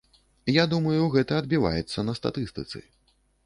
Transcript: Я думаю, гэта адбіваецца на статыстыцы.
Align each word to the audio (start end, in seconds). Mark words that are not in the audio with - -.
Я 0.53 0.63
думаю, 0.71 1.03
гэта 1.17 1.37
адбіваецца 1.43 2.07
на 2.09 2.19
статыстыцы. 2.23 2.87